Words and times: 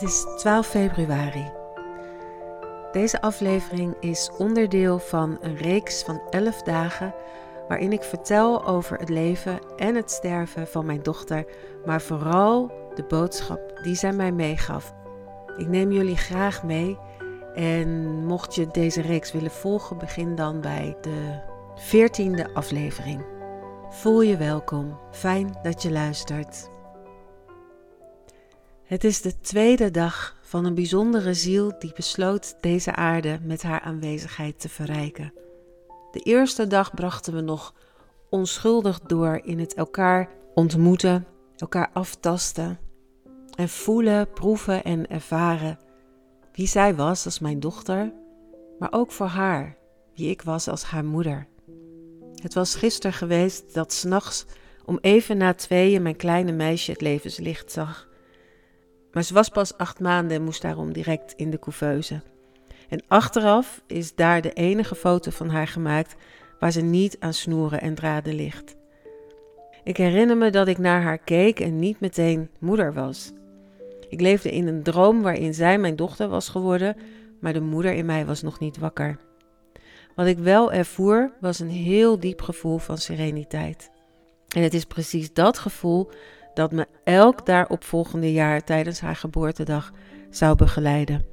Het 0.00 0.08
is 0.08 0.26
12 0.36 0.66
februari. 0.66 1.50
Deze 2.92 3.20
aflevering 3.20 3.94
is 3.98 4.30
onderdeel 4.38 4.98
van 4.98 5.38
een 5.40 5.56
reeks 5.56 6.02
van 6.02 6.20
11 6.30 6.62
dagen 6.62 7.14
waarin 7.68 7.92
ik 7.92 8.02
vertel 8.02 8.66
over 8.66 8.98
het 8.98 9.08
leven 9.08 9.58
en 9.76 9.94
het 9.94 10.10
sterven 10.10 10.66
van 10.66 10.86
mijn 10.86 11.02
dochter, 11.02 11.44
maar 11.84 12.00
vooral 12.00 12.72
de 12.94 13.04
boodschap 13.04 13.80
die 13.82 13.94
zij 13.94 14.12
mij 14.12 14.32
meegaf. 14.32 14.94
Ik 15.56 15.68
neem 15.68 15.92
jullie 15.92 16.16
graag 16.16 16.62
mee 16.62 16.98
en 17.54 18.06
mocht 18.26 18.54
je 18.54 18.66
deze 18.66 19.00
reeks 19.00 19.32
willen 19.32 19.50
volgen, 19.50 19.98
begin 19.98 20.34
dan 20.34 20.60
bij 20.60 20.96
de 21.00 21.40
14e 21.76 22.52
aflevering. 22.52 23.24
Voel 23.88 24.20
je 24.20 24.36
welkom. 24.36 24.98
Fijn 25.10 25.58
dat 25.62 25.82
je 25.82 25.90
luistert. 25.90 26.69
Het 28.90 29.04
is 29.04 29.20
de 29.20 29.40
tweede 29.40 29.90
dag 29.90 30.36
van 30.42 30.64
een 30.64 30.74
bijzondere 30.74 31.34
ziel 31.34 31.72
die 31.78 31.92
besloot 31.94 32.56
deze 32.60 32.94
aarde 32.94 33.38
met 33.42 33.62
haar 33.62 33.80
aanwezigheid 33.80 34.60
te 34.60 34.68
verrijken. 34.68 35.32
De 36.10 36.18
eerste 36.18 36.66
dag 36.66 36.94
brachten 36.94 37.34
we 37.34 37.40
nog 37.40 37.74
onschuldig 38.30 39.00
door 39.00 39.40
in 39.44 39.58
het 39.58 39.74
elkaar 39.74 40.28
ontmoeten, 40.54 41.26
elkaar 41.56 41.90
aftasten 41.92 42.78
en 43.54 43.68
voelen, 43.68 44.32
proeven 44.32 44.84
en 44.84 45.10
ervaren 45.10 45.78
wie 46.52 46.66
zij 46.66 46.94
was 46.94 47.24
als 47.24 47.38
mijn 47.38 47.60
dochter, 47.60 48.12
maar 48.78 48.92
ook 48.92 49.12
voor 49.12 49.26
haar, 49.26 49.76
wie 50.14 50.30
ik 50.30 50.42
was 50.42 50.68
als 50.68 50.82
haar 50.82 51.04
moeder. 51.04 51.46
Het 52.34 52.54
was 52.54 52.74
gisteren 52.74 53.12
geweest 53.12 53.74
dat 53.74 53.92
s'nachts 53.92 54.46
om 54.84 54.98
even 55.00 55.36
na 55.36 55.54
tweeën 55.54 56.02
mijn 56.02 56.16
kleine 56.16 56.52
meisje 56.52 56.90
het 56.90 57.00
levenslicht 57.00 57.72
zag. 57.72 58.08
Maar 59.12 59.22
ze 59.22 59.34
was 59.34 59.48
pas 59.48 59.76
acht 59.76 60.00
maanden 60.00 60.36
en 60.36 60.44
moest 60.44 60.62
daarom 60.62 60.92
direct 60.92 61.32
in 61.36 61.50
de 61.50 61.58
couveuse. 61.58 62.20
En 62.88 63.02
achteraf 63.08 63.82
is 63.86 64.14
daar 64.14 64.40
de 64.42 64.52
enige 64.52 64.94
foto 64.94 65.30
van 65.30 65.48
haar 65.48 65.68
gemaakt 65.68 66.14
waar 66.58 66.72
ze 66.72 66.80
niet 66.80 67.16
aan 67.18 67.34
snoeren 67.34 67.80
en 67.80 67.94
draden 67.94 68.34
ligt. 68.34 68.76
Ik 69.84 69.96
herinner 69.96 70.36
me 70.36 70.50
dat 70.50 70.68
ik 70.68 70.78
naar 70.78 71.02
haar 71.02 71.18
keek 71.18 71.60
en 71.60 71.78
niet 71.78 72.00
meteen 72.00 72.50
moeder 72.58 72.92
was. 72.92 73.32
Ik 74.08 74.20
leefde 74.20 74.50
in 74.50 74.66
een 74.66 74.82
droom 74.82 75.22
waarin 75.22 75.54
zij 75.54 75.78
mijn 75.78 75.96
dochter 75.96 76.28
was 76.28 76.48
geworden, 76.48 76.96
maar 77.40 77.52
de 77.52 77.60
moeder 77.60 77.92
in 77.92 78.06
mij 78.06 78.26
was 78.26 78.42
nog 78.42 78.58
niet 78.58 78.78
wakker. 78.78 79.16
Wat 80.14 80.26
ik 80.26 80.38
wel 80.38 80.72
ervoer 80.72 81.32
was 81.40 81.58
een 81.58 81.70
heel 81.70 82.18
diep 82.18 82.42
gevoel 82.42 82.78
van 82.78 82.98
sereniteit. 82.98 83.90
En 84.48 84.62
het 84.62 84.74
is 84.74 84.84
precies 84.84 85.32
dat 85.32 85.58
gevoel 85.58 86.10
dat 86.60 86.72
me 86.72 86.86
elk 87.04 87.46
daaropvolgende 87.46 88.32
jaar 88.32 88.64
tijdens 88.64 89.00
haar 89.00 89.16
geboortedag 89.16 89.92
zou 90.30 90.56
begeleiden. 90.56 91.24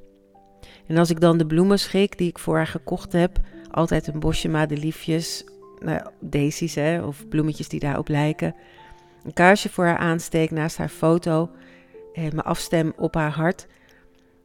En 0.86 0.96
als 0.96 1.10
ik 1.10 1.20
dan 1.20 1.38
de 1.38 1.46
bloemen 1.46 1.78
schik 1.78 2.18
die 2.18 2.28
ik 2.28 2.38
voor 2.38 2.56
haar 2.56 2.66
gekocht 2.66 3.12
heb, 3.12 3.40
altijd 3.70 4.06
een 4.06 4.20
bosje 4.20 4.48
madeliefjes, 4.48 5.44
nou, 5.78 6.00
daisies 6.20 6.74
hè, 6.74 7.02
of 7.02 7.28
bloemetjes 7.28 7.68
die 7.68 7.80
daarop 7.80 8.08
lijken, 8.08 8.54
een 9.24 9.32
kaarsje 9.32 9.68
voor 9.68 9.84
haar 9.84 9.98
aansteek 9.98 10.50
naast 10.50 10.76
haar 10.76 10.88
foto 10.88 11.50
en 12.12 12.34
me 12.34 12.42
afstem 12.42 12.92
op 12.96 13.14
haar 13.14 13.32
hart, 13.32 13.66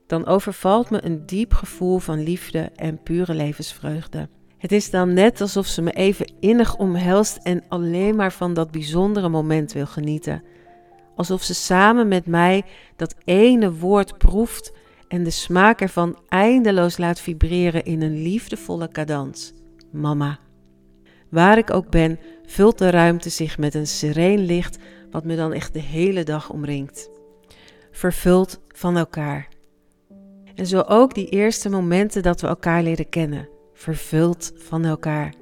dan 0.08 0.26
overvalt 0.26 0.90
me 0.90 1.06
een 1.06 1.26
diep 1.26 1.54
gevoel 1.54 1.98
van 2.00 2.24
liefde 2.24 2.72
en 2.76 3.04
pure 3.04 3.34
levensvreugde. 3.34 4.30
Het 4.58 4.72
is 4.72 4.90
dan 4.90 5.14
net 5.14 5.42
alsof 5.42 5.66
ze 5.66 5.82
me 5.82 5.92
even 5.92 6.34
innig 6.40 6.78
omhelst 6.78 7.38
en 7.44 7.64
alleen 7.70 8.16
maar 8.16 8.34
van 8.34 8.54
dat 8.54 8.72
bijzondere 8.72 9.30
moment 9.30 9.72
wil 9.72 9.86
genieten. 9.86 10.44
Alsof 11.16 11.44
ze 11.44 11.54
samen 11.54 12.08
met 12.08 12.26
mij 12.26 12.64
dat 12.96 13.16
ene 13.26 13.74
woord 13.74 14.18
proeft 14.18 14.74
en 15.08 15.24
de 15.24 15.30
smaak 15.30 15.82
ervan 15.82 16.18
eindeloos 16.28 16.98
laat 16.98 17.20
vibreren 17.20 17.84
in 17.84 18.02
een 18.02 18.22
liefdevolle 18.22 18.88
cadans. 18.88 19.54
Mama. 19.92 20.40
Waar 21.30 21.58
ik 21.58 21.74
ook 21.74 21.90
ben, 21.90 22.20
vult 22.46 22.78
de 22.78 22.90
ruimte 22.90 23.30
zich 23.30 23.58
met 23.58 23.74
een 23.74 23.88
sereen 23.88 24.40
licht 24.40 24.78
wat 25.12 25.24
me 25.24 25.36
dan 25.36 25.54
echt 25.54 25.74
de 25.74 25.82
hele 25.82 26.24
dag 26.24 26.50
omringt. 26.50 27.10
Vervuld 27.92 28.60
van 28.68 28.98
elkaar. 28.98 29.48
En 30.56 30.66
zo 30.66 30.80
ook 30.80 31.14
die 31.14 31.30
eerste 31.30 31.70
momenten 31.70 32.24
dat 32.24 32.42
we 32.42 32.48
elkaar 32.48 32.84
leren 32.84 33.10
kennen, 33.10 33.50
vervuld 33.74 34.52
van 34.56 34.86
elkaar. 34.86 35.34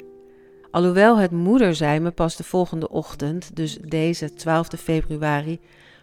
Alhoewel 0.71 1.17
het 1.17 1.31
moeder 1.31 1.75
zijn 1.75 2.01
me 2.01 2.11
pas 2.11 2.35
de 2.35 2.43
volgende 2.43 2.89
ochtend, 2.89 3.55
dus 3.55 3.77
deze 3.77 4.33
12 4.33 4.67
februari, 4.77 5.59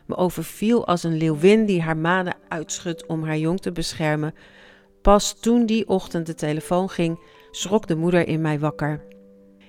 me 0.06 0.16
overviel 0.16 0.86
als 0.86 1.02
een 1.02 1.16
leeuwin 1.16 1.66
die 1.66 1.82
haar 1.82 1.96
manen 1.96 2.36
uitschudt 2.48 3.06
om 3.06 3.24
haar 3.24 3.38
jong 3.38 3.60
te 3.60 3.72
beschermen, 3.72 4.34
pas 5.02 5.40
toen 5.40 5.66
die 5.66 5.88
ochtend 5.88 6.26
de 6.26 6.34
telefoon 6.34 6.88
ging, 6.88 7.20
schrok 7.50 7.86
de 7.86 7.96
moeder 7.96 8.26
in 8.26 8.40
mij 8.40 8.58
wakker. 8.58 9.04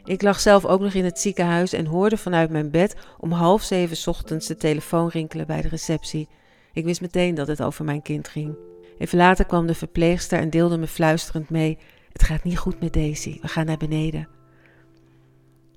Ik 0.03 0.21
lag 0.21 0.39
zelf 0.39 0.65
ook 0.65 0.79
nog 0.79 0.93
in 0.93 1.05
het 1.05 1.19
ziekenhuis 1.19 1.73
en 1.73 1.85
hoorde 1.85 2.17
vanuit 2.17 2.49
mijn 2.49 2.71
bed 2.71 2.95
om 3.19 3.31
half 3.31 3.63
zeven 3.63 4.11
ochtends 4.11 4.47
de 4.47 4.55
telefoon 4.55 5.09
rinkelen 5.09 5.47
bij 5.47 5.61
de 5.61 5.67
receptie. 5.67 6.27
Ik 6.73 6.85
wist 6.85 7.01
meteen 7.01 7.35
dat 7.35 7.47
het 7.47 7.61
over 7.61 7.85
mijn 7.85 8.01
kind 8.01 8.27
ging. 8.27 8.57
Even 8.97 9.17
later 9.17 9.45
kwam 9.45 9.67
de 9.67 9.75
verpleegster 9.75 10.39
en 10.39 10.49
deelde 10.49 10.77
me 10.77 10.87
fluisterend 10.87 11.49
mee: 11.49 11.77
Het 12.11 12.23
gaat 12.23 12.43
niet 12.43 12.57
goed 12.57 12.79
met 12.79 12.93
Daisy, 12.93 13.37
we 13.41 13.47
gaan 13.47 13.65
naar 13.65 13.77
beneden. 13.77 14.38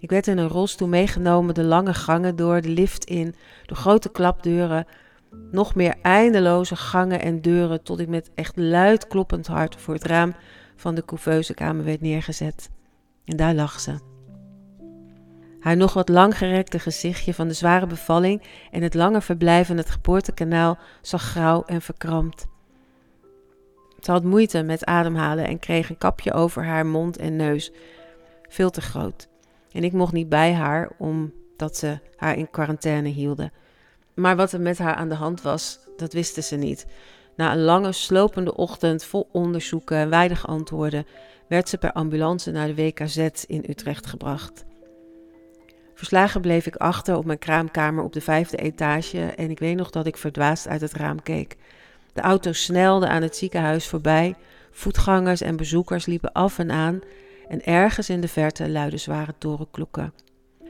Ik 0.03 0.11
werd 0.11 0.27
in 0.27 0.39
een 0.39 0.49
rolstoel 0.49 0.89
meegenomen 0.89 1.55
de 1.55 1.65
lange 1.65 1.95
gangen 1.95 2.37
door, 2.37 2.61
de 2.61 2.69
lift 2.69 3.05
in, 3.05 3.35
de 3.67 3.75
grote 3.75 4.09
klapdeuren, 4.09 4.87
nog 5.51 5.75
meer 5.75 5.95
eindeloze 6.03 6.77
gangen 6.77 7.21
en 7.21 7.41
deuren, 7.41 7.83
tot 7.83 7.99
ik 7.99 8.09
met 8.09 8.31
echt 8.35 8.57
luid 8.57 9.07
kloppend 9.07 9.47
hart 9.47 9.77
voor 9.77 9.95
het 9.95 10.05
raam 10.05 10.35
van 10.77 10.95
de 10.95 11.05
couveusekamer 11.05 11.85
werd 11.85 12.01
neergezet. 12.01 12.71
En 13.25 13.37
daar 13.37 13.55
lag 13.55 13.81
ze. 13.81 13.99
Haar 15.61 15.77
nog 15.77 15.93
wat 15.93 16.09
langgerekte 16.09 16.79
gezichtje 16.79 17.35
van 17.35 17.49
de 17.49 17.55
zware 17.55 17.87
bevalling 17.87 18.43
en 18.71 18.83
het 18.83 18.95
lange 18.95 19.21
verblijf 19.21 19.69
in 19.69 19.77
het 19.77 19.91
geboortekanaal 19.91 20.79
zag 21.03 21.23
grauw 21.23 21.62
en 21.67 21.83
verkrampt. 21.83 22.47
Ze 24.01 24.11
had 24.11 24.25
moeite 24.25 24.62
met 24.62 24.85
ademhalen 24.85 25.47
en 25.47 25.59
kreeg 25.59 25.91
een 25.91 25.99
kapje 25.99 26.33
over 26.33 26.65
haar 26.65 26.87
mond 26.87 27.17
en 27.17 27.37
neus, 27.37 27.73
veel 28.49 28.71
te 28.71 28.81
groot. 28.81 29.31
En 29.72 29.84
ik 29.84 29.93
mocht 29.93 30.12
niet 30.12 30.28
bij 30.28 30.53
haar 30.53 30.91
omdat 30.99 31.77
ze 31.77 31.99
haar 32.16 32.37
in 32.37 32.50
quarantaine 32.50 33.09
hielden. 33.09 33.53
Maar 34.15 34.37
wat 34.37 34.53
er 34.53 34.60
met 34.60 34.78
haar 34.78 34.94
aan 34.94 35.09
de 35.09 35.15
hand 35.15 35.43
was, 35.43 35.78
dat 35.97 36.12
wisten 36.12 36.43
ze 36.43 36.56
niet. 36.56 36.87
Na 37.37 37.53
een 37.53 37.62
lange, 37.62 37.93
slopende 37.93 38.56
ochtend 38.56 39.05
vol 39.05 39.28
onderzoeken 39.32 39.97
en 39.97 40.11
weinig 40.11 40.47
antwoorden, 40.47 41.06
werd 41.49 41.69
ze 41.69 41.78
per 41.78 41.93
ambulance 41.93 42.50
naar 42.50 42.66
de 42.66 42.75
WKZ 42.75 43.16
in 43.47 43.65
Utrecht 43.69 44.06
gebracht. 44.06 44.65
Verslagen 45.94 46.41
bleef 46.41 46.66
ik 46.66 46.77
achter 46.77 47.16
op 47.16 47.25
mijn 47.25 47.38
kraamkamer 47.38 48.05
op 48.05 48.12
de 48.12 48.21
vijfde 48.21 48.56
etage 48.56 49.21
en 49.21 49.50
ik 49.50 49.59
weet 49.59 49.77
nog 49.77 49.91
dat 49.91 50.06
ik 50.06 50.16
verdwaasd 50.16 50.69
uit 50.69 50.81
het 50.81 50.93
raam 50.93 51.22
keek. 51.22 51.56
De 52.12 52.21
auto 52.21 52.53
snelde 52.53 53.09
aan 53.09 53.22
het 53.22 53.37
ziekenhuis 53.37 53.87
voorbij, 53.87 54.34
voetgangers 54.71 55.41
en 55.41 55.56
bezoekers 55.56 56.06
liepen 56.06 56.32
af 56.32 56.59
en 56.59 56.71
aan 56.71 57.00
en 57.49 57.65
ergens 57.65 58.11
in 58.11 58.21
de 58.21 58.29
verte 58.29 58.71
luidden 58.71 59.01
zware 59.01 59.35
torenklokken. 59.39 60.15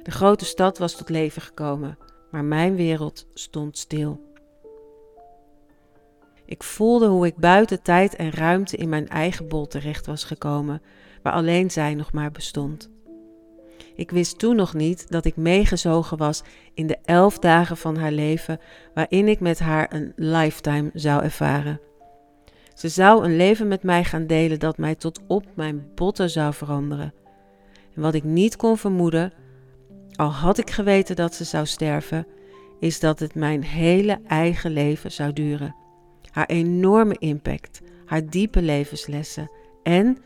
De 0.02 0.10
grote 0.10 0.44
stad 0.44 0.78
was 0.78 0.96
tot 0.96 1.08
leven 1.08 1.42
gekomen, 1.42 1.98
maar 2.30 2.44
mijn 2.44 2.76
wereld 2.76 3.26
stond 3.34 3.78
stil. 3.78 4.30
Ik 6.44 6.62
voelde 6.62 7.06
hoe 7.06 7.26
ik 7.26 7.36
buiten 7.36 7.82
tijd 7.82 8.16
en 8.16 8.30
ruimte 8.30 8.76
in 8.76 8.88
mijn 8.88 9.08
eigen 9.08 9.48
bol 9.48 9.66
terecht 9.66 10.06
was 10.06 10.24
gekomen, 10.24 10.82
waar 11.22 11.32
alleen 11.32 11.70
zij 11.70 11.94
nog 11.94 12.12
maar 12.12 12.30
bestond. 12.30 12.90
Ik 13.94 14.10
wist 14.10 14.38
toen 14.38 14.56
nog 14.56 14.74
niet 14.74 15.10
dat 15.10 15.24
ik 15.24 15.36
meegezogen 15.36 16.16
was 16.18 16.42
in 16.74 16.86
de 16.86 16.98
elf 17.04 17.38
dagen 17.38 17.76
van 17.76 17.96
haar 17.96 18.12
leven, 18.12 18.60
waarin 18.94 19.28
ik 19.28 19.40
met 19.40 19.58
haar 19.58 19.94
een 19.94 20.12
lifetime 20.16 20.90
zou 20.94 21.22
ervaren. 21.22 21.80
Ze 22.74 22.88
zou 22.88 23.24
een 23.24 23.36
leven 23.36 23.68
met 23.68 23.82
mij 23.82 24.04
gaan 24.04 24.26
delen 24.26 24.58
dat 24.58 24.78
mij 24.78 24.94
tot 24.94 25.20
op 25.26 25.44
mijn 25.54 25.86
botten 25.94 26.30
zou 26.30 26.54
veranderen. 26.54 27.14
En 27.94 28.02
wat 28.02 28.14
ik 28.14 28.24
niet 28.24 28.56
kon 28.56 28.76
vermoeden, 28.76 29.32
al 30.16 30.30
had 30.32 30.58
ik 30.58 30.70
geweten 30.70 31.16
dat 31.16 31.34
ze 31.34 31.44
zou 31.44 31.66
sterven, 31.66 32.26
is 32.80 33.00
dat 33.00 33.18
het 33.18 33.34
mijn 33.34 33.64
hele 33.64 34.18
eigen 34.26 34.70
leven 34.70 35.12
zou 35.12 35.32
duren. 35.32 35.74
Haar 36.30 36.46
enorme 36.46 37.16
impact, 37.18 37.80
haar 38.06 38.26
diepe 38.26 38.62
levenslessen 38.62 39.50
en 39.82 40.18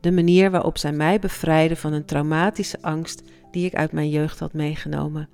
de 0.00 0.12
manier 0.12 0.50
waarop 0.50 0.78
zij 0.78 0.92
mij 0.92 1.18
bevrijdde 1.18 1.76
van 1.76 1.92
een 1.92 2.04
traumatische 2.04 2.78
angst 2.80 3.22
die 3.50 3.66
ik 3.66 3.74
uit 3.74 3.92
mijn 3.92 4.08
jeugd 4.08 4.38
had 4.38 4.52
meegenomen. 4.52 5.28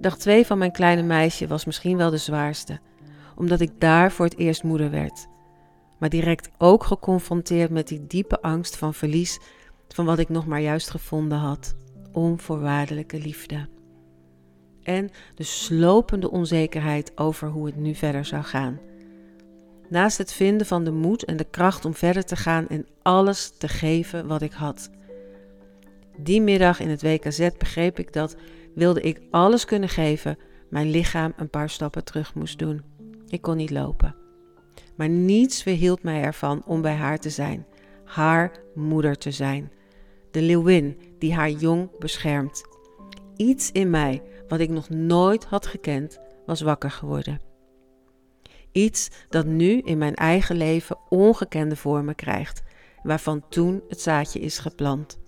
Dag 0.00 0.18
2 0.18 0.46
van 0.46 0.58
mijn 0.58 0.72
kleine 0.72 1.02
meisje 1.02 1.46
was 1.46 1.64
misschien 1.64 1.96
wel 1.96 2.10
de 2.10 2.16
zwaarste 2.16 2.80
omdat 3.38 3.60
ik 3.60 3.70
daar 3.78 4.12
voor 4.12 4.24
het 4.24 4.38
eerst 4.38 4.62
moeder 4.62 4.90
werd. 4.90 5.26
Maar 5.98 6.08
direct 6.08 6.50
ook 6.58 6.84
geconfronteerd 6.84 7.70
met 7.70 7.88
die 7.88 8.06
diepe 8.06 8.42
angst 8.42 8.76
van 8.76 8.94
verlies 8.94 9.40
van 9.88 10.04
wat 10.04 10.18
ik 10.18 10.28
nog 10.28 10.46
maar 10.46 10.60
juist 10.60 10.90
gevonden 10.90 11.38
had: 11.38 11.76
onvoorwaardelijke 12.12 13.18
liefde. 13.18 13.68
En 14.82 15.10
de 15.34 15.42
slopende 15.42 16.30
onzekerheid 16.30 17.18
over 17.18 17.48
hoe 17.48 17.66
het 17.66 17.76
nu 17.76 17.94
verder 17.94 18.24
zou 18.24 18.42
gaan. 18.42 18.80
Naast 19.88 20.18
het 20.18 20.32
vinden 20.32 20.66
van 20.66 20.84
de 20.84 20.92
moed 20.92 21.24
en 21.24 21.36
de 21.36 21.46
kracht 21.50 21.84
om 21.84 21.94
verder 21.94 22.24
te 22.24 22.36
gaan 22.36 22.68
en 22.68 22.86
alles 23.02 23.52
te 23.58 23.68
geven 23.68 24.26
wat 24.26 24.42
ik 24.42 24.52
had. 24.52 24.90
Die 26.16 26.40
middag 26.40 26.80
in 26.80 26.88
het 26.88 27.02
WKZ 27.02 27.48
begreep 27.58 27.98
ik 27.98 28.12
dat, 28.12 28.36
wilde 28.74 29.00
ik 29.00 29.20
alles 29.30 29.64
kunnen 29.64 29.88
geven, 29.88 30.38
mijn 30.70 30.90
lichaam 30.90 31.32
een 31.36 31.50
paar 31.50 31.70
stappen 31.70 32.04
terug 32.04 32.34
moest 32.34 32.58
doen. 32.58 32.97
Ik 33.28 33.42
kon 33.42 33.56
niet 33.56 33.70
lopen. 33.70 34.14
Maar 34.96 35.08
niets 35.08 35.64
weerhield 35.64 36.02
mij 36.02 36.22
ervan 36.22 36.62
om 36.66 36.82
bij 36.82 36.94
haar 36.94 37.18
te 37.18 37.30
zijn, 37.30 37.66
haar 38.04 38.52
moeder 38.74 39.16
te 39.16 39.30
zijn. 39.30 39.72
De 40.30 40.42
leeuwin 40.42 40.96
die 41.18 41.34
haar 41.34 41.50
jong 41.50 41.98
beschermt. 41.98 42.62
Iets 43.36 43.72
in 43.72 43.90
mij, 43.90 44.22
wat 44.48 44.60
ik 44.60 44.68
nog 44.68 44.88
nooit 44.88 45.44
had 45.44 45.66
gekend, 45.66 46.18
was 46.46 46.60
wakker 46.60 46.90
geworden. 46.90 47.40
Iets 48.72 49.08
dat 49.28 49.46
nu 49.46 49.78
in 49.80 49.98
mijn 49.98 50.14
eigen 50.14 50.56
leven 50.56 50.98
ongekende 51.08 51.76
vormen 51.76 52.14
krijgt, 52.14 52.62
waarvan 53.02 53.48
toen 53.48 53.82
het 53.88 54.00
zaadje 54.00 54.40
is 54.40 54.58
geplant. 54.58 55.18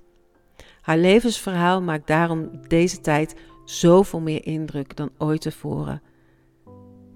Haar 0.81 0.99
levensverhaal 0.99 1.83
maakt 1.83 2.07
daarom 2.07 2.51
deze 2.69 3.01
tijd 3.01 3.35
zoveel 3.65 4.21
meer 4.21 4.47
indruk 4.47 4.97
dan 4.97 5.11
ooit 5.19 5.41
tevoren. 5.41 6.03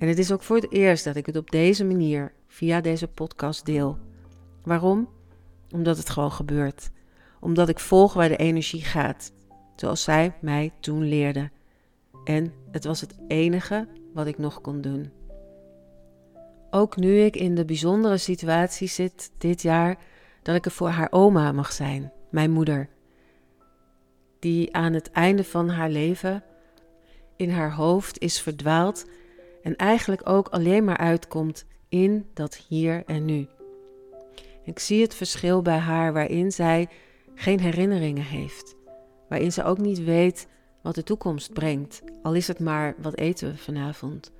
En 0.04 0.10
het 0.10 0.18
is 0.18 0.32
ook 0.32 0.42
voor 0.42 0.56
het 0.56 0.72
eerst 0.72 1.04
dat 1.04 1.16
ik 1.16 1.26
het 1.26 1.36
op 1.36 1.50
deze 1.50 1.84
manier 1.84 2.32
via 2.46 2.80
deze 2.80 3.08
podcast 3.08 3.66
deel. 3.66 3.98
Waarom? 4.62 5.08
Omdat 5.70 5.96
het 5.96 6.10
gewoon 6.10 6.32
gebeurt. 6.32 6.90
Omdat 7.40 7.68
ik 7.68 7.78
volg 7.78 8.12
waar 8.12 8.28
de 8.28 8.36
energie 8.36 8.82
gaat, 8.82 9.32
zoals 9.76 10.02
zij 10.02 10.34
mij 10.40 10.72
toen 10.80 11.04
leerde. 11.04 11.50
En 12.24 12.52
het 12.70 12.84
was 12.84 13.00
het 13.00 13.14
enige 13.28 13.88
wat 14.12 14.26
ik 14.26 14.38
nog 14.38 14.60
kon 14.60 14.80
doen. 14.80 15.10
Ook 16.70 16.96
nu 16.96 17.20
ik 17.20 17.36
in 17.36 17.54
de 17.54 17.64
bijzondere 17.64 18.18
situatie 18.18 18.88
zit 18.88 19.30
dit 19.38 19.62
jaar 19.62 19.98
dat 20.42 20.54
ik 20.54 20.64
er 20.64 20.70
voor 20.70 20.88
haar 20.88 21.08
oma 21.10 21.52
mag 21.52 21.72
zijn, 21.72 22.12
mijn 22.30 22.50
moeder, 22.50 22.88
die 24.38 24.76
aan 24.76 24.92
het 24.92 25.10
einde 25.10 25.44
van 25.44 25.68
haar 25.68 25.90
leven 25.90 26.44
in 27.36 27.50
haar 27.50 27.72
hoofd 27.74 28.20
is 28.20 28.40
verdwaald 28.40 29.04
en 29.64 29.76
eigenlijk 29.76 30.28
ook 30.28 30.48
alleen 30.48 30.84
maar 30.84 30.96
uitkomt 30.96 31.66
in 31.88 32.26
dat 32.34 32.54
hier 32.68 33.02
en 33.06 33.24
nu. 33.24 33.46
Ik 34.64 34.78
zie 34.78 35.02
het 35.02 35.14
verschil 35.14 35.62
bij 35.62 35.78
haar 35.78 36.12
waarin 36.12 36.52
zij 36.52 36.88
geen 37.34 37.60
herinneringen 37.60 38.24
heeft, 38.24 38.76
waarin 39.28 39.52
ze 39.52 39.64
ook 39.64 39.78
niet 39.78 40.04
weet 40.04 40.48
wat 40.82 40.94
de 40.94 41.02
toekomst 41.02 41.52
brengt, 41.52 42.02
al 42.22 42.34
is 42.34 42.48
het 42.48 42.60
maar 42.60 42.94
wat 42.98 43.16
eten 43.16 43.50
we 43.50 43.56
vanavond. 43.56 44.32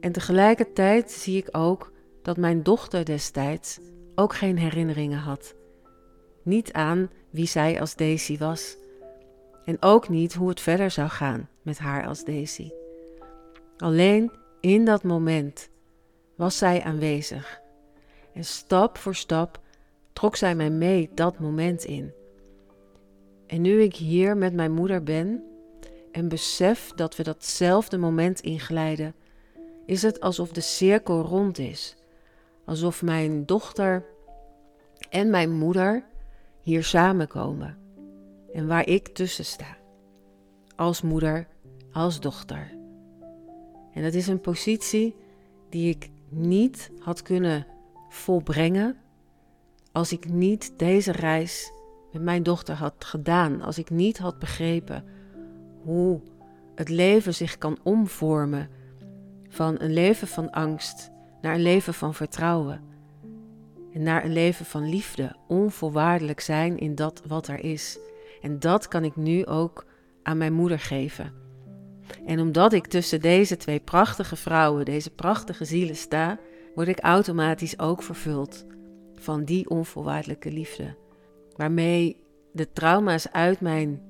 En 0.00 0.12
tegelijkertijd 0.12 1.10
zie 1.10 1.36
ik 1.36 1.48
ook 1.56 1.92
dat 2.22 2.36
mijn 2.36 2.62
dochter 2.62 3.04
destijds 3.04 3.78
ook 4.14 4.34
geen 4.34 4.58
herinneringen 4.58 5.18
had. 5.18 5.54
Niet 6.42 6.72
aan 6.72 7.10
wie 7.30 7.46
zij 7.46 7.80
als 7.80 7.96
Daisy 7.96 8.38
was. 8.38 8.76
En 9.64 9.76
ook 9.80 10.08
niet 10.08 10.34
hoe 10.34 10.48
het 10.48 10.60
verder 10.60 10.90
zou 10.90 11.08
gaan 11.08 11.48
met 11.62 11.78
haar 11.78 12.06
als 12.06 12.24
Daisy. 12.24 12.70
Alleen 13.78 14.32
in 14.60 14.84
dat 14.84 15.02
moment 15.02 15.68
was 16.36 16.58
zij 16.58 16.82
aanwezig. 16.82 17.60
En 18.34 18.44
stap 18.44 18.98
voor 18.98 19.14
stap 19.14 19.60
trok 20.12 20.36
zij 20.36 20.54
mij 20.54 20.70
mee 20.70 21.10
dat 21.14 21.38
moment 21.38 21.84
in. 21.84 22.12
En 23.46 23.60
nu 23.60 23.82
ik 23.82 23.94
hier 23.94 24.36
met 24.36 24.54
mijn 24.54 24.72
moeder 24.72 25.02
ben 25.02 25.42
en 26.12 26.28
besef 26.28 26.92
dat 26.94 27.16
we 27.16 27.22
datzelfde 27.22 27.98
moment 27.98 28.40
inglijden, 28.40 29.14
is 29.86 30.02
het 30.02 30.20
alsof 30.20 30.52
de 30.52 30.60
cirkel 30.60 31.22
rond 31.22 31.58
is. 31.58 31.96
Alsof 32.64 33.02
mijn 33.02 33.46
dochter 33.46 34.04
en 35.10 35.30
mijn 35.30 35.50
moeder 35.50 36.04
hier 36.60 36.84
samenkomen 36.84 37.78
en 38.52 38.66
waar 38.66 38.86
ik 38.86 39.08
tussen 39.08 39.44
sta. 39.44 39.76
Als 40.76 41.02
moeder, 41.02 41.46
als 41.92 42.20
dochter. 42.20 42.77
En 43.98 44.04
dat 44.04 44.14
is 44.14 44.26
een 44.26 44.40
positie 44.40 45.14
die 45.68 45.88
ik 45.88 46.10
niet 46.28 46.90
had 46.98 47.22
kunnen 47.22 47.66
volbrengen 48.08 48.96
als 49.92 50.12
ik 50.12 50.28
niet 50.28 50.72
deze 50.76 51.12
reis 51.12 51.72
met 52.12 52.22
mijn 52.22 52.42
dochter 52.42 52.74
had 52.74 53.04
gedaan, 53.04 53.62
als 53.62 53.78
ik 53.78 53.90
niet 53.90 54.18
had 54.18 54.38
begrepen 54.38 55.04
hoe 55.82 56.20
het 56.74 56.88
leven 56.88 57.34
zich 57.34 57.58
kan 57.58 57.78
omvormen 57.82 58.68
van 59.48 59.74
een 59.78 59.92
leven 59.92 60.28
van 60.28 60.50
angst 60.50 61.10
naar 61.40 61.54
een 61.54 61.62
leven 61.62 61.94
van 61.94 62.14
vertrouwen. 62.14 62.80
En 63.92 64.02
naar 64.02 64.24
een 64.24 64.32
leven 64.32 64.64
van 64.64 64.88
liefde, 64.88 65.36
onvoorwaardelijk 65.48 66.40
zijn 66.40 66.78
in 66.78 66.94
dat 66.94 67.22
wat 67.26 67.48
er 67.48 67.64
is. 67.64 67.98
En 68.42 68.58
dat 68.58 68.88
kan 68.88 69.04
ik 69.04 69.16
nu 69.16 69.46
ook 69.46 69.86
aan 70.22 70.38
mijn 70.38 70.52
moeder 70.52 70.78
geven. 70.78 71.47
En 72.26 72.40
omdat 72.40 72.72
ik 72.72 72.86
tussen 72.86 73.20
deze 73.20 73.56
twee 73.56 73.80
prachtige 73.80 74.36
vrouwen, 74.36 74.84
deze 74.84 75.10
prachtige 75.10 75.64
zielen 75.64 75.96
sta, 75.96 76.38
word 76.74 76.88
ik 76.88 77.00
automatisch 77.00 77.78
ook 77.78 78.02
vervuld 78.02 78.66
van 79.14 79.44
die 79.44 79.70
onvoorwaardelijke 79.70 80.50
liefde. 80.50 80.96
Waarmee 81.56 82.20
de 82.52 82.72
trauma's 82.72 83.30
uit 83.32 83.60
mijn 83.60 84.02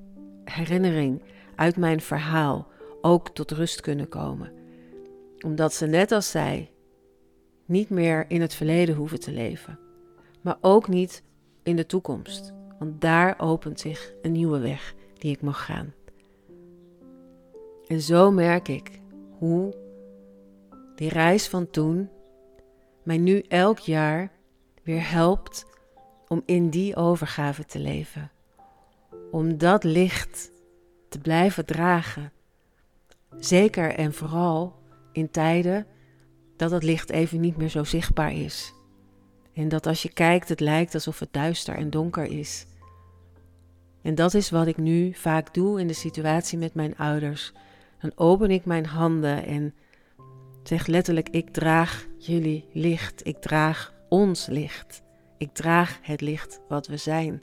herinnering, 0.44 1.22
uit 1.54 1.76
mijn 1.76 2.00
verhaal 2.00 2.66
ook 3.00 3.28
tot 3.28 3.50
rust 3.50 3.80
kunnen 3.80 4.08
komen 4.08 4.58
omdat 5.44 5.74
ze 5.74 5.86
net 5.86 6.12
als 6.12 6.30
zij 6.30 6.70
niet 7.64 7.90
meer 7.90 8.24
in 8.28 8.40
het 8.40 8.54
verleden 8.54 8.94
hoeven 8.94 9.20
te 9.20 9.32
leven, 9.32 9.78
maar 10.40 10.58
ook 10.60 10.88
niet 10.88 11.22
in 11.62 11.76
de 11.76 11.86
toekomst, 11.86 12.52
want 12.78 13.00
daar 13.00 13.34
opent 13.38 13.80
zich 13.80 14.12
een 14.22 14.32
nieuwe 14.32 14.58
weg 14.58 14.94
die 15.18 15.32
ik 15.32 15.42
mag 15.42 15.64
gaan. 15.64 15.94
En 17.88 18.00
zo 18.00 18.30
merk 18.30 18.68
ik 18.68 18.90
hoe 19.38 19.74
die 20.94 21.08
reis 21.08 21.48
van 21.48 21.70
toen 21.70 22.10
mij 23.02 23.18
nu 23.18 23.38
elk 23.38 23.78
jaar 23.78 24.30
weer 24.82 25.10
helpt 25.10 25.66
om 26.28 26.42
in 26.44 26.70
die 26.70 26.96
overgave 26.96 27.64
te 27.64 27.78
leven. 27.78 28.30
Om 29.30 29.58
dat 29.58 29.84
licht 29.84 30.50
te 31.08 31.18
blijven 31.18 31.66
dragen. 31.66 32.32
Zeker 33.36 33.94
en 33.94 34.12
vooral 34.12 34.76
in 35.12 35.30
tijden 35.30 35.86
dat 36.56 36.70
het 36.70 36.82
licht 36.82 37.10
even 37.10 37.40
niet 37.40 37.56
meer 37.56 37.68
zo 37.68 37.84
zichtbaar 37.84 38.32
is. 38.32 38.72
En 39.52 39.68
dat 39.68 39.86
als 39.86 40.02
je 40.02 40.12
kijkt, 40.12 40.48
het 40.48 40.60
lijkt 40.60 40.94
alsof 40.94 41.18
het 41.18 41.32
duister 41.32 41.74
en 41.74 41.90
donker 41.90 42.24
is. 42.24 42.66
En 44.02 44.14
dat 44.14 44.34
is 44.34 44.50
wat 44.50 44.66
ik 44.66 44.76
nu 44.76 45.14
vaak 45.14 45.54
doe 45.54 45.80
in 45.80 45.86
de 45.86 45.92
situatie 45.92 46.58
met 46.58 46.74
mijn 46.74 46.96
ouders. 46.96 47.52
Dan 48.00 48.12
open 48.14 48.50
ik 48.50 48.64
mijn 48.64 48.86
handen 48.86 49.44
en 49.44 49.74
zeg 50.62 50.86
letterlijk: 50.86 51.28
Ik 51.28 51.50
draag 51.50 52.06
jullie 52.18 52.68
licht. 52.72 53.26
Ik 53.26 53.36
draag 53.36 53.94
ons 54.08 54.46
licht. 54.46 55.02
Ik 55.38 55.52
draag 55.52 55.98
het 56.02 56.20
licht 56.20 56.60
wat 56.68 56.86
we 56.86 56.96
zijn. 56.96 57.42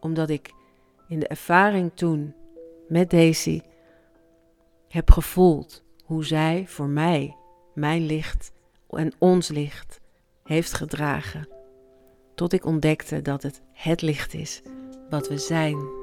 Omdat 0.00 0.30
ik 0.30 0.52
in 1.08 1.18
de 1.18 1.26
ervaring 1.26 1.90
toen 1.94 2.34
met 2.88 3.10
Daisy 3.10 3.60
heb 4.88 5.10
gevoeld 5.10 5.84
hoe 6.04 6.24
zij 6.24 6.64
voor 6.66 6.88
mij, 6.88 7.36
mijn 7.74 8.06
licht 8.06 8.52
en 8.90 9.12
ons 9.18 9.48
licht 9.48 10.00
heeft 10.44 10.74
gedragen. 10.74 11.48
Tot 12.34 12.52
ik 12.52 12.64
ontdekte 12.64 13.22
dat 13.22 13.42
het 13.42 13.62
het 13.72 14.02
licht 14.02 14.34
is 14.34 14.62
wat 15.10 15.28
we 15.28 15.38
zijn. 15.38 15.97